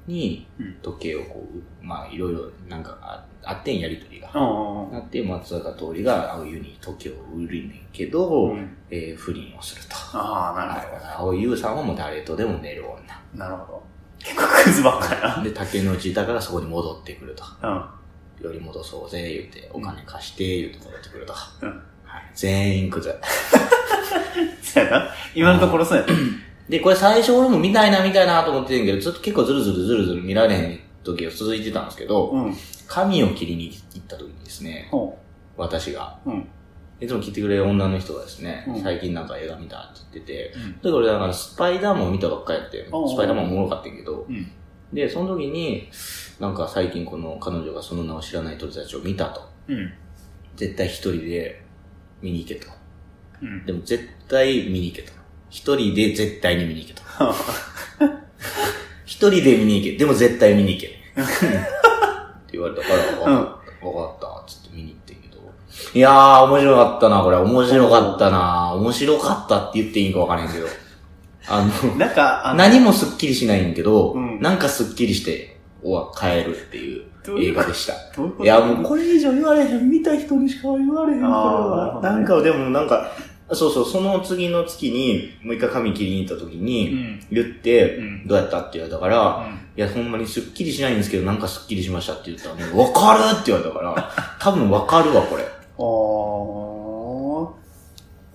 [0.06, 1.46] にうん時計をこ
[1.82, 4.30] う、まあいろいろなんかああってんやりとりが。
[4.34, 9.96] おなって、松坂通りが青井優に時計を売るねんけど、うんえー不倫をすると。
[10.18, 12.92] ああ、なるはい青井優さんはもう誰とでも寝る女。
[12.92, 12.98] ほ
[13.34, 13.38] ど。
[13.38, 13.82] なるほど。
[14.18, 15.42] 結構クズばっかりな。
[15.42, 17.44] で、竹野内豊がそこに戻ってくると。
[17.62, 17.84] うん。
[18.44, 21.34] より戻そうぜ、言って、お金貸して、言って戻ってくると。
[21.62, 22.30] うんはい。
[22.34, 23.14] 全員クズ。
[24.62, 25.08] そうやな。
[25.34, 26.12] 今のところそうやな。
[26.68, 32.54] で、これ最初俺も見たいな見たいなと思ってんけど、ずっと結構ずるずるずるずる見られへん時が続いてたんですけど、うん。
[32.86, 35.18] 髪を切りに行った時にですね、ほ
[35.56, 36.30] 私が、う。
[36.30, 36.48] うん。
[37.00, 44.50] いつも切ってくれる女の人がですね、うん最近なんか映画見たって言ってて、うんで、俺だからスパイダーマンを見たばっかりやって、スパイダーマンおもろかったけど、うん。
[44.92, 45.90] で、その時に、
[46.40, 49.42] なんか最近この彼女がその名を知らない鳥たちを見たと。
[49.68, 49.92] うん。
[50.56, 51.62] 絶対一人で
[52.22, 52.68] 見に行けと。
[53.42, 53.66] うん。
[53.66, 55.12] でも絶対見に行けと。
[55.54, 57.02] 一人で絶対に見に行けと。
[59.06, 59.96] 一人で見に行け。
[59.96, 60.88] でも絶対見に行け。
[60.88, 60.94] って
[62.50, 62.96] 言われたから、
[63.32, 65.36] わかった、わかった、つって見に行ってんけど。
[65.94, 67.36] いやー、面白かったな、これ。
[67.36, 68.72] 面白かったな。
[68.74, 70.66] 面白かったって言っていいんかわからへんけど。
[71.46, 77.04] あの、なんか、何もスッキリしないんけど、うんなんかスッキリして、終わ、帰るっていう
[77.40, 77.92] 映画でした。
[78.42, 79.88] いや、もうこれ以上言われへん。
[79.88, 81.92] 見た人にしか言われへん、これあーなるは。
[81.94, 83.12] ほどねなんか、でもなんか、
[83.52, 87.20] そうそう、その次の月に、もう一回髪切りに行った時うに、ん。
[87.30, 95.44] 言って、うんどうやったって言われたから、いや、ほんまにスッキリしないんですけど、なんかスッキリしましたって言ったら、ね、わかるって言われたから、 多分わかるわ、これ。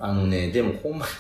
[0.02, 1.12] ああのね、でもほんまに、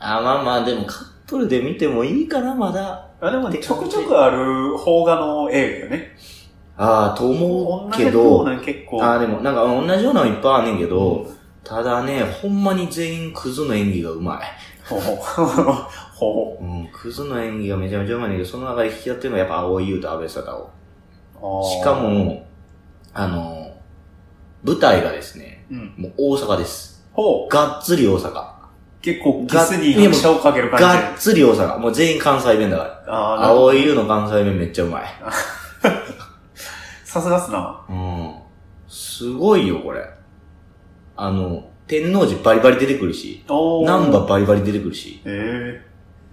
[0.00, 3.06] あ、まあまあ、でもカップルで見てもいいかな、まだ。
[3.20, 3.26] ー。
[3.26, 4.36] あ、でもね、ちょくちょくある
[4.82, 6.16] 邦画の映画よね。
[6.76, 9.04] ああ、と思うけ同じよどう、な結構。
[9.04, 11.30] ああ、でもなんか同じようなのいっぱいあんねんけど、
[11.64, 14.46] ただね、ほんまに全員クズの演技がうまい。
[14.88, 15.16] ほうほう。
[16.20, 20.70] ほうん、クズの演技がめちゃめちゃうまいんだけど、その中で引き立ってるのはやっぱ青井優と安倍貞
[21.40, 21.60] 夫。
[21.60, 21.64] う。
[21.64, 22.46] しか、も、
[23.14, 23.72] あの、
[24.62, 25.94] 舞台がですね、うん。
[25.96, 27.06] もう大阪です。
[27.12, 27.52] ほう。
[27.52, 28.50] がっつり大阪。
[29.00, 30.84] 結構、ギスに拍車をかける感じ。
[30.84, 31.78] がっつり大阪。
[31.78, 33.14] もう全員関西弁だから。
[33.14, 35.04] ああ、青井優の関西弁めっちゃうまい。
[37.04, 37.80] さすがっすな。
[37.88, 38.34] うん。
[38.88, 40.04] すごいよ、これ。
[41.22, 43.82] あの、天王寺バリバリ出てくるし、おー。
[43.82, 45.20] 南波バリバリ出てくるし。
[45.24, 45.90] ええ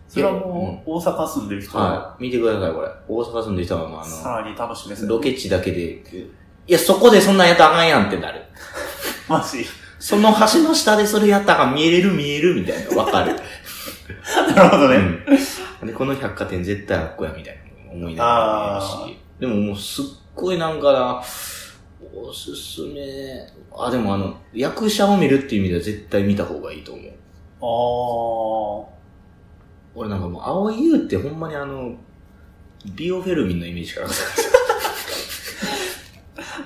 [0.08, 1.78] それはもう、大阪住んでる人？
[1.78, 2.24] は、はい。
[2.24, 2.88] 見てください、これ。
[3.10, 5.82] 大阪住んでる人は、まあ、あさらに楽しみですの、ロケ地だけで、
[6.68, 8.42] いや、そこでそんなんやったらあかんやんってなる。
[9.28, 9.66] マジ？
[10.00, 13.36] その橋の下でそれやったら見えれる見えるみたいな、わかる。
[14.56, 14.96] なるほどね。
[15.82, 15.88] うん。
[15.88, 19.20] で、この百貨店絶対あっこやみたいな思いながら見えるし。
[19.42, 21.22] でももうすっごいなんかな、
[22.14, 23.48] おすすめ。
[23.76, 28.86] あ、でもあの、役者を見るっていう意味では絶対見た方がいいと思う。
[28.86, 28.94] ああ。
[29.96, 31.96] 俺なんかもう、青井優ってほんまにあの、
[32.96, 34.08] ビオフェルミンのイメージから。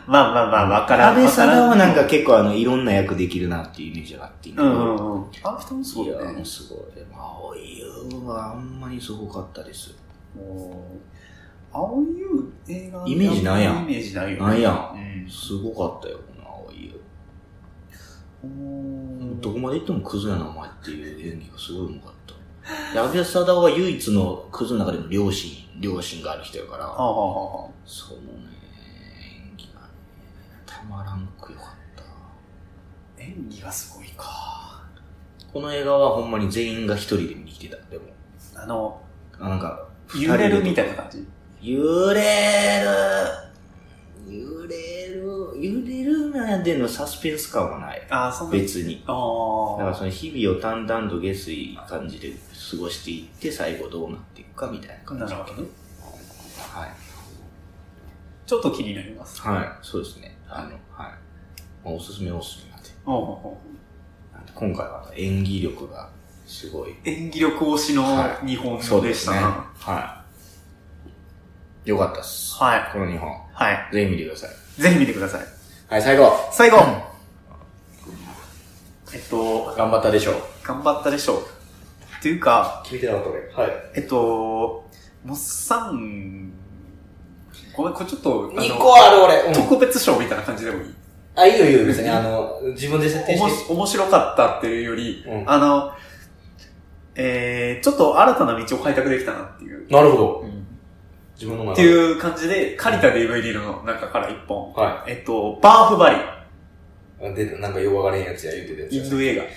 [0.08, 1.16] まあまあまあ、わからん。
[1.16, 2.02] 安倍さんはなんか。
[2.04, 5.26] か結構あの、いろんな役できるなっていうイメージがあっていいんだうんうんうん。
[5.44, 6.46] あの人もすごいいや、もねう。
[6.46, 6.80] すごい。
[6.96, 7.86] でも青井優
[8.26, 9.96] はあんまりすごかったです。
[10.36, 11.21] もう
[11.74, 14.40] 青い優映画イメージないやんイメージないよ、ね。
[14.40, 17.02] ないやんうんすごかったよ、この青井優。
[19.42, 22.94] どこまで行ってもクズやな、お前っていう演技がすごいうまかった。
[22.94, 28.28] で、安倍貞夫は唯一のクズの中でも良心、良心がある人やから、はあ、はあはあ、そのね、
[29.48, 29.88] 演技がね、
[30.66, 31.68] たまらんくよかっ
[33.18, 33.24] た。
[33.24, 34.84] 演技がすごいか。
[35.54, 37.78] この映画はほんまに全員が一人で見に来てた。
[37.90, 38.06] でも、
[38.56, 39.02] あの、
[39.40, 39.88] あなんか、
[40.20, 41.28] 揺れるみたいな感じ？
[41.62, 42.90] 揺れる
[44.28, 45.22] 揺れる
[45.60, 48.02] 揺れるなんでのサスペンス感はない。
[48.10, 48.54] ああ、そんな。
[48.54, 49.04] 別に。
[49.06, 49.78] ああ。
[49.78, 52.32] だからその日々を淡々と下水感じで
[52.72, 55.24] 過ごしていって、最後どうなっていくかみたいな感じ。
[55.26, 55.68] なるほどね。
[56.58, 56.90] はい。
[58.48, 59.40] ちょっと気になります。
[59.42, 59.86] はい。
[59.86, 60.36] そうですね。
[60.50, 60.78] あの、はい。
[61.86, 62.90] まあ、おすすめおすすめなんで。
[64.56, 66.10] 今回は演技力が
[66.48, 66.96] すごい。
[67.04, 69.72] 演技力推しのはい日本そうでしたな。
[69.78, 70.21] はい。
[71.86, 72.56] よかったっす。
[72.62, 72.90] はい。
[72.94, 73.30] この日本。
[73.54, 73.90] はい。
[73.94, 74.82] ぜひ見てください。
[74.82, 75.42] ぜひ見てください。
[75.90, 76.32] はい、最後。
[76.52, 76.78] 最後
[79.14, 80.36] えっと、頑張ったでしょう。
[80.64, 81.38] 頑張ったでしょう。
[81.40, 83.40] っていうか、聞いてなかった俺。
[83.68, 83.72] はい。
[83.96, 84.86] えっと、
[85.26, 86.52] モッサン、
[87.76, 89.36] ごめん、これちょっと、あ2の個ある俺。
[89.42, 90.94] うん特別賞みたいな感じでもいい？
[91.36, 92.10] あ、いいよいいよ、別に。
[92.10, 93.74] あの、自分で設定おもしして。
[93.74, 95.92] 面白かったっていうより、うんあの、
[97.16, 99.90] えー、ちょっと新たな道を開拓できたなっていう。
[99.92, 100.46] なるほど。
[101.42, 104.72] 自分の中っていう感じで、借りた DVD の中から一本。
[104.74, 106.18] はえっと、バーフバリ
[107.32, 107.36] い。
[107.36, 109.44] で、なんかよくわからへんやつや言うてるやつやインド映画。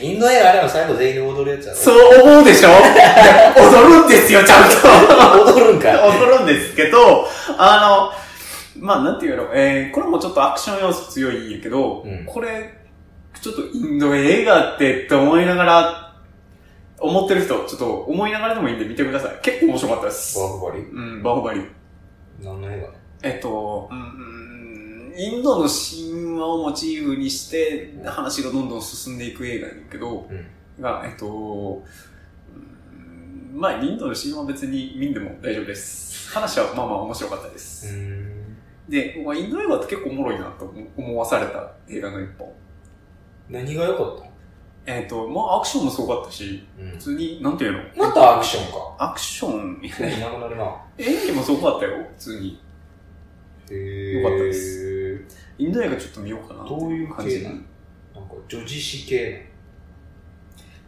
[0.00, 1.78] インド映画あれは最後全員で踊るやつやろ。
[1.78, 2.70] そう思うでしょ？
[3.56, 4.68] 踊るんですよ、ちゃん
[5.44, 5.52] と。
[5.52, 5.94] 踊るんかい。
[5.96, 8.10] 踊るんですけど、あ
[8.78, 12.72] の、まあ、なんていうの、えー、これもちょっとアクション要素強いんやけど、うんこれ、
[13.40, 16.07] ちょっとインド映画ってって思いながら、
[17.00, 19.38] 思ってる人、ちょっと思いながらでもいいんで見てください。
[19.42, 20.38] 結構面白かったです。
[20.38, 20.80] バーフバリ？
[20.80, 21.64] うん、バーホバリ。
[22.42, 22.88] 何の映画
[23.22, 30.46] えっと、うん、インドの神話をモチーフにして、話がどんどん進んでいく映画やねんけど、うん
[30.80, 31.84] が、えっと、
[32.54, 36.32] うんまあ、インドの神話は別に見んでも大丈夫です。
[36.32, 37.96] 話はまあまあ面白かったです。
[37.96, 38.56] ん。
[38.88, 42.52] で、まあ、インド映画って結構おもろいなと思思わされた映画の一本。
[43.48, 44.24] 何が良かった
[44.90, 48.06] えっ、と、まあアクションもすごかったし、うん普通に、なんていうの？
[48.08, 48.96] またアクションか。
[48.98, 50.82] アクション、いなくなるな。
[50.96, 52.58] 演技もすごかったよ、普通に。
[53.70, 55.22] へー良かったです。
[55.58, 57.56] インド映画ちょっと見ようかなどういう感じ系なの？
[57.56, 59.52] なんか女子誌系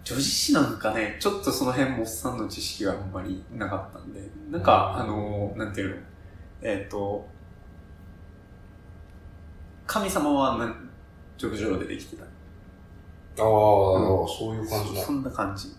[0.02, 5.96] 女子誌なんかね、ちょっとその辺もおっさんの知識があんまりなかったんで、なんか、うんあの、なんていうの？
[6.62, 7.28] えっ、と、
[9.86, 10.90] 神様はなん、
[11.36, 12.24] ジョブジョロでできてた。
[13.38, 15.02] ああ、そういう感じだ。
[15.02, 15.68] そんな感じ。
[15.68, 15.72] う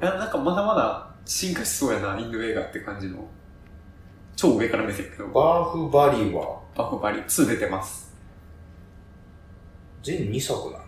[0.00, 3.28] え、なんかまだまだ進化しそうやな、インド映画って感じの。
[4.36, 6.60] 超上から目線やけど、バーフバリは？
[6.76, 8.14] バフバリ2出てます。
[10.02, 10.84] 全2作なの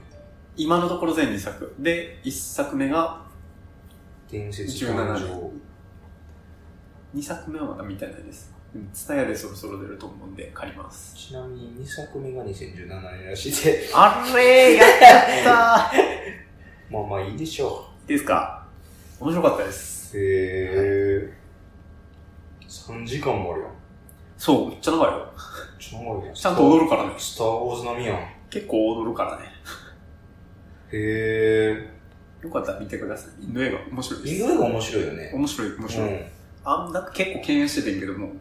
[0.56, 1.74] 今のところ全2作。
[1.78, 3.24] で、1作目が、
[4.30, 5.22] 伝説17誕年
[7.12, 7.18] 生。
[7.18, 8.54] 2作目はまだ見てないです。
[8.92, 11.14] ツタヤでそろそろ出ると思うんで借ります。
[11.16, 12.86] ちなみに2作目が2017
[13.18, 14.74] 年らしいで、あれ？
[14.74, 15.92] ー、やった
[16.90, 18.64] まあまあいいでしょいいですか？
[19.18, 20.16] 面白かったです。
[20.16, 20.20] う。
[20.20, 20.24] へ
[21.26, 21.32] え。
[22.68, 23.70] 3時間もあるやん。
[24.38, 25.32] そう、めっちゃ長いよ。
[25.78, 26.34] ちゃ長いやん。
[26.34, 27.14] ちゃんと踊るからね。
[27.18, 28.16] スターウォーズ並みやん。
[28.16, 29.44] へ結構踊るからね。
[30.92, 31.88] え。
[32.42, 33.44] よかったら見てください。
[33.44, 34.34] インド映画面白いです。
[34.34, 35.30] インド映画面白いよね。
[35.34, 36.08] 面白い、面白い。
[36.08, 36.26] うん。
[36.64, 38.32] あ、なんか結構敬遠しててんけども、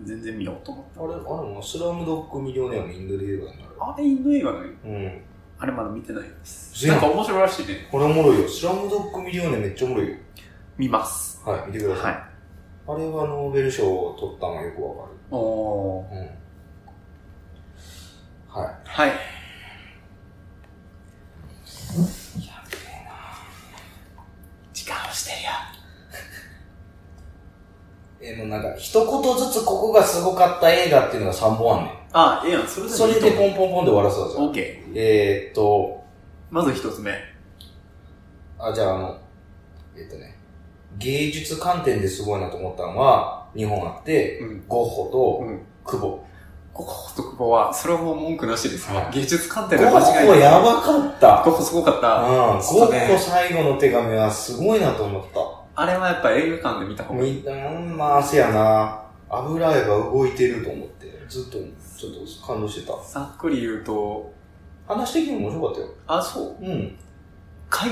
[0.00, 3.74] 全然見ようと思っあれ、あれもスラムドッグミリオネアもインド映画になる。
[3.78, 3.92] た。
[3.92, 4.58] あれインド映画ね。
[4.84, 5.22] うん。
[5.58, 6.86] あれまだ見てないです。
[6.88, 7.88] なんんか面白いらしいね。
[7.90, 8.48] これおもろいよ。
[8.48, 10.16] スラムドッグミリオネアめっちゃおもろいよ。
[10.76, 11.40] 見ます。
[11.44, 12.04] はい、見てください。
[12.14, 12.22] はい。
[12.88, 16.14] あれはノーベル賞を取ったのがよくわかおー。
[16.14, 16.20] る。
[16.20, 16.26] うん。
[18.60, 18.74] はい。
[18.84, 19.12] はい。
[24.72, 25.50] 時間をしてるよ。
[28.24, 31.94] えー、もうなんか、一言ずつここがすごかった映画っていうのが3本あんねん。
[32.12, 32.66] あ、ええやん。
[32.68, 33.50] それでそれでポン。
[33.50, 34.44] ンポンポンで終わらせたじゃん。
[34.44, 36.54] オッケえーっと、ー。
[36.54, 37.10] まず一つ目。
[38.58, 39.18] あ、じゃああの、
[39.96, 40.38] えーっとね、
[40.98, 44.64] 芸術観点ですごいなと思ったのは、2本あって、うん。
[44.68, 45.04] ゴッホ
[45.44, 45.58] うん。
[45.58, 46.24] と久保。
[46.72, 50.26] ゴッホと久保は、それはもう文句なしですわはい芸術観点ゴッで間違いない。
[50.28, 51.42] ホやばかった。
[51.44, 52.22] ゴッホすごかった。
[52.22, 55.40] うん、ゴそうねッホ最後の手紙はすごいなと思った。
[55.82, 57.42] あれはやっぱ映画館で見た方がいい。
[57.42, 59.02] みうん、まあ、せやな。
[59.28, 61.58] 油絵が動いてると思って、ずっと、
[61.98, 62.92] ちょっと感動してた。
[63.02, 64.32] ざっくり言うと、
[64.86, 65.88] 話的にも面白かったよ。
[66.06, 66.64] あ、そう？
[66.64, 66.68] うん。
[66.70, 66.96] 絵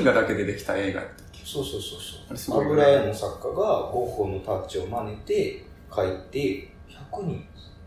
[0.05, 1.40] 画だけでできた映画やったっけ？
[1.44, 1.96] そうそうそ
[2.33, 2.62] うそう。
[2.62, 3.55] 油絵の作家が
[3.90, 6.72] ゴッホのタッチを真似て、描いて、
[7.11, 7.44] 100人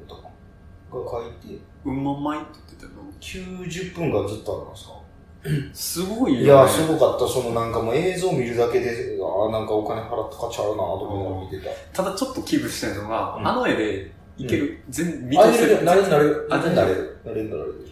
[0.07, 0.23] とか
[0.91, 4.83] が描いて、うんまんまいって言ってたの90分がずっとあるのさ。
[4.85, 5.02] す
[6.03, 6.45] ごいよね。
[6.45, 7.27] いや、すごかった。
[7.27, 12.03] そのなんかもう映像見るだけで、ああ、なんかお金払った価値あるなと思って見てた。
[12.03, 15.79] ただちょっと危惧してるのが、うんあの絵でいける、全見あ通せる。
[15.79, 16.47] れなれる、なれる。
[16.49, 17.19] あなれる、なれる。
[17.25, 17.87] なれる、なれる。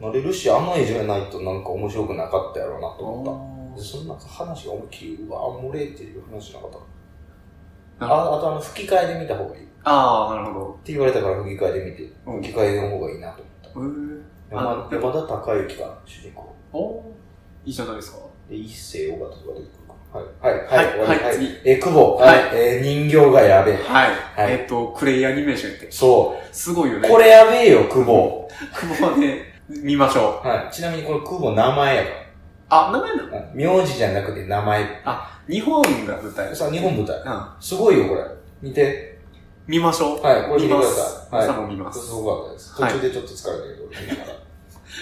[0.00, 3.22] なれるし、あの絵じゃないとなんか面白くなかったやろうなと思
[3.74, 3.80] った。
[3.80, 6.70] でそんな話が思いっきり、うわ漏れっていう話なかっ
[7.98, 8.06] た。
[8.06, 9.64] ああとあの、吹き替えで見た方がいい。
[9.64, 10.80] っああ、なるほど。
[10.84, 13.42] て言われたから吹き替えで見て、うん吹き替えの方がいいなと
[13.74, 13.98] 思った。
[13.98, 16.54] へー山あ山田孝之かな、主人公。
[16.72, 17.02] おー
[17.66, 18.18] いいじゃないですか。
[18.48, 19.94] で、一世尾形とか出てくるか。
[20.18, 20.56] はい。
[20.56, 20.66] はい。
[20.66, 20.98] はい。
[20.98, 22.16] はいはい次えー、久保。
[22.16, 23.76] はいえー、人形がやべえ。
[23.76, 24.10] はい。
[24.36, 25.90] はいえっ、と、クレイアニメーションやって。
[25.90, 27.08] そすごいよね。
[27.08, 27.12] う。
[27.12, 28.48] これやべえよ、久保。
[28.72, 30.46] 久保はね、見ましょう。
[30.46, 30.72] はい。
[30.72, 32.08] ちなみにこれ久保名前やか
[32.68, 33.54] あ、名前なの？
[33.54, 35.02] 名字じゃなくて名前。
[35.04, 36.54] あ、日本が舞台。
[36.54, 37.16] さあ、日本舞台。
[37.18, 37.46] うん。
[37.60, 38.20] すごいよ、これ。
[38.62, 39.13] 見て。
[39.66, 40.22] 見ましょう。
[40.22, 40.94] はい、これ見てくだます。
[40.96, 41.36] さい。
[41.36, 41.48] はい。
[41.48, 42.06] 朝も見ます。
[42.06, 42.76] すごかったです。
[42.76, 44.38] 途はい中でちょっと疲れたけど、見ながら。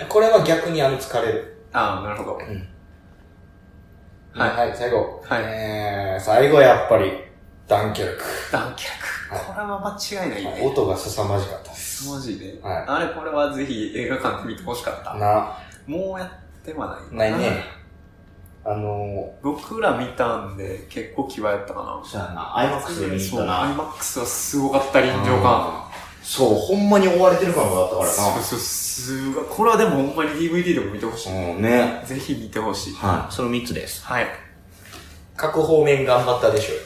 [0.08, 1.64] これは逆にあの疲れる。
[1.72, 2.36] ああ、なるほど。
[2.36, 2.68] はい
[4.34, 5.22] はい、最後。
[5.26, 7.12] はいえー、最後やっぱり、
[7.66, 8.22] ダンキャルク。
[8.52, 8.90] 団脚。
[8.90, 8.98] は
[9.38, 10.60] いこれは間違いないね。
[10.62, 12.06] 音が凄まじかったです。
[12.08, 12.58] マジで。
[12.62, 15.14] はいあれ、これはぜひ映画館で見てほしかった。
[15.14, 17.30] な、もうやってはない。
[17.30, 17.64] ないね。
[18.64, 22.00] あの僕ら見たんで、結構際やったかな。
[22.04, 23.74] そうやな、アイマックスで見たな。
[23.74, 25.92] IMAX はすごかった、臨場感。
[26.22, 29.44] そう、ほんまに追われてる感があったからそうそう、すごい。
[29.50, 31.32] これはでもほんまに DVD でも見てほしい。
[31.32, 31.38] な。
[31.38, 32.02] うん、ね。
[32.06, 32.94] ぜひ見てほしい。
[32.94, 33.34] はい。
[33.34, 34.04] その3つです。
[34.04, 34.26] はい。
[35.36, 36.78] 各方面頑張ったでしょう。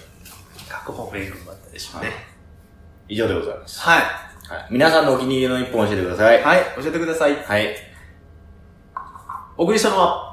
[0.68, 2.12] 各方面頑張ったでしょうね。
[3.08, 3.80] 以上でございます。
[3.80, 4.00] はい。
[4.00, 4.66] はい。
[4.70, 6.42] 皆さんのお気に入りの一本教えてください。
[6.42, 7.36] はい、教えてください。
[7.36, 7.76] はい。
[9.58, 10.25] お送りしたのは、うん。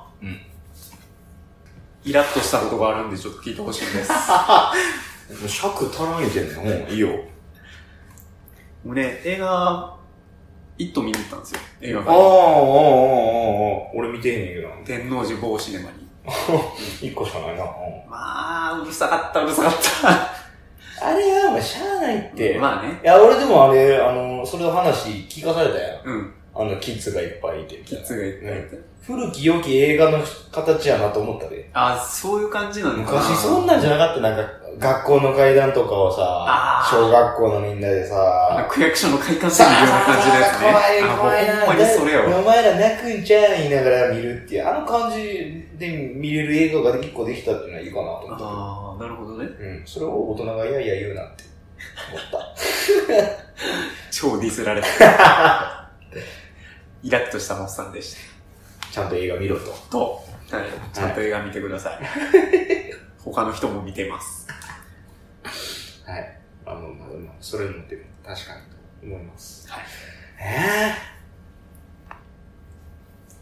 [2.06, 4.12] イラッとしたことがあるんで、ちょっと聞いてほしいんです。
[5.48, 6.86] 尺足らん言うてんねん。
[6.86, 7.10] うん、いいよ。
[8.84, 9.96] 僕ね、映画、
[10.78, 11.60] イット見に行ったんですよ。
[11.82, 14.70] 映画ああ、ああ、ああ、ああ、俺見てへんねんけど。
[14.86, 16.04] 天王寺某シネマに。
[17.02, 17.64] 一個しかないな。
[18.10, 20.34] まあ、うるさかった、うるさかった。
[21.06, 22.58] あれは、まあ、しゃあないって。
[22.58, 23.00] まあね。
[23.04, 26.06] いや、俺でもあれ、あの、それの話聞かされたやん。
[26.06, 26.34] うん。
[26.56, 27.78] あの、キッズがいっぱいいて。
[27.86, 28.46] キッズが言って？
[28.76, 31.70] ね古き良き映画の形やなと思ったで。
[31.74, 33.20] あ、そういう感じなのかな。
[33.22, 34.44] 昔そんなんじゃなかったなんか、
[34.80, 40.72] 学校の階段とかをさ小学校のみんなでさ、区役所の快感するような感じのやつね。
[40.72, 41.54] 怖いあ怖いな。
[41.58, 42.22] ほんまにそれよ。
[42.40, 48.44] お前ら泣くんちゃう言いながら見るっていう、あの感じで見れる映画が一個できたっていうのはいいかなと思って。
[48.46, 49.46] ああ、なるほどね。
[49.60, 49.84] うん。
[49.86, 51.44] それを大人がいやいや言うなって
[52.10, 52.48] 思った。
[54.12, 54.88] 超ディスられた。
[57.04, 58.16] イラッとしたおっさんでし
[58.92, 59.72] ちゃんと映画見ろと。
[59.72, 59.90] た。
[59.90, 60.24] と、
[60.56, 62.00] はい、ちゃんと映画見てください。
[63.20, 64.48] 他の人も見てます。
[66.06, 66.40] はい。
[66.66, 68.68] あの、まあ、まあ、それもって確かにと
[69.06, 69.70] 思います。
[69.70, 69.84] はい。
[70.40, 70.94] え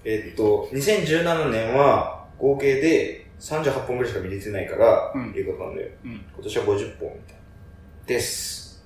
[0.04, 5.98] ー、えっと、2017年は合計で38本ぐらいしか見れてないから、うん映画館で。
[6.06, 6.12] うん。
[6.34, 6.84] 今年は50本み
[7.28, 7.42] たいな。
[8.08, 8.84] です。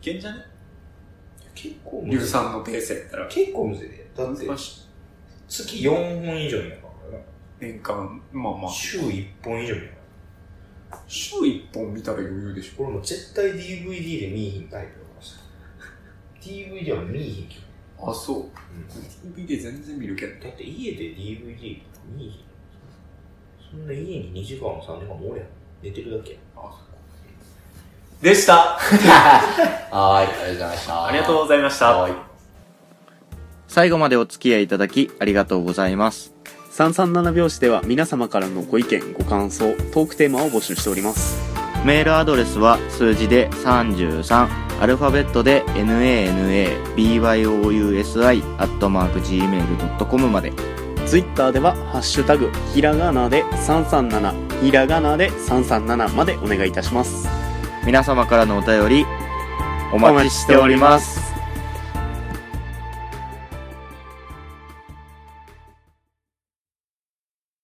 [0.00, 0.38] いけんじゃね？
[1.54, 2.30] 結構むゆるずい。
[2.30, 3.28] さんのペースやったら。
[3.28, 4.10] 結構むずいで。
[4.16, 4.46] だって。
[5.46, 7.24] 月4本以上見なからな。
[7.60, 9.88] 年間、まあまあ、週1本以上見な
[11.06, 12.84] 週1本見たら余裕でしょ。
[12.84, 15.40] これも絶対 DVD で見いひんタイプだからさ。
[16.40, 17.56] DVD は見いひんけ
[17.98, 18.10] ど。
[18.10, 18.38] あ、そう。
[19.26, 19.46] うん。
[19.46, 20.44] で全然見るけど。
[20.44, 21.80] だって家で DVD
[22.14, 22.54] 見いひん。
[23.70, 25.48] そんな家に2時間も3時間もおれやん。
[25.82, 26.40] 寝てるだけやん。
[26.56, 26.93] あ、そう
[28.22, 28.78] でした。
[29.90, 31.06] はーい、ありがとうございました。
[31.06, 31.92] ありがとうございました。
[31.92, 32.12] はい。
[33.68, 36.32] 最後までお付き合いいただきありがとうございます。
[36.72, 41.38] 337拍子では皆様からのご意見、ご感想、トークテーマを募集しております。
[41.84, 44.48] メールアドレスは数字で33、
[44.80, 46.96] アルファベットで nanabyousi、
[48.58, 50.52] アットマーク gmail.com まで。
[51.06, 57.43] ツイッターでは、ハッシュタグ、ひらがなで337、ひらがなで337までお願いいたします。
[57.84, 59.06] 皆様からのお便り、
[59.92, 61.33] お待ちしております。